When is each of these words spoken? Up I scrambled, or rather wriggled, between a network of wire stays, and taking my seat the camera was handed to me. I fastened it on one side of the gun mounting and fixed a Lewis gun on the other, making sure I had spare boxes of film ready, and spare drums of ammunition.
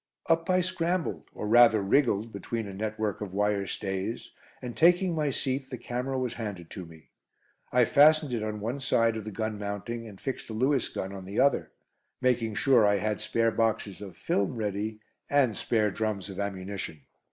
Up 0.27 0.49
I 0.49 0.61
scrambled, 0.61 1.29
or 1.31 1.47
rather 1.47 1.79
wriggled, 1.79 2.33
between 2.33 2.65
a 2.65 2.73
network 2.73 3.21
of 3.21 3.35
wire 3.35 3.67
stays, 3.67 4.31
and 4.59 4.75
taking 4.75 5.13
my 5.13 5.29
seat 5.29 5.69
the 5.69 5.77
camera 5.77 6.17
was 6.17 6.33
handed 6.33 6.71
to 6.71 6.87
me. 6.87 7.09
I 7.71 7.85
fastened 7.85 8.33
it 8.33 8.41
on 8.41 8.61
one 8.61 8.79
side 8.79 9.15
of 9.15 9.25
the 9.25 9.29
gun 9.31 9.59
mounting 9.59 10.07
and 10.07 10.19
fixed 10.19 10.49
a 10.49 10.53
Lewis 10.53 10.89
gun 10.89 11.13
on 11.13 11.25
the 11.25 11.39
other, 11.39 11.69
making 12.19 12.55
sure 12.55 12.83
I 12.83 12.95
had 12.97 13.21
spare 13.21 13.51
boxes 13.51 14.01
of 14.01 14.17
film 14.17 14.55
ready, 14.55 15.01
and 15.29 15.55
spare 15.55 15.91
drums 15.91 16.31
of 16.31 16.39
ammunition. 16.39 17.01